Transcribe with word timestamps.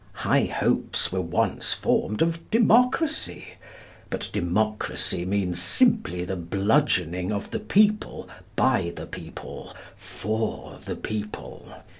High 0.25 0.45
hopes 0.45 1.11
were 1.11 1.21
once 1.21 1.73
formed 1.73 2.23
of 2.23 2.49
democracy; 2.49 3.49
but 4.09 4.31
democracy 4.33 5.27
means 5.27 5.61
simply 5.61 6.25
the 6.25 6.35
bludgeoning 6.35 7.31
of 7.31 7.51
the 7.51 7.59
people 7.59 8.27
by 8.55 8.93
the 8.95 9.05
people 9.05 9.75
for 9.95 10.79
the 10.85 10.95
people. 10.95 11.71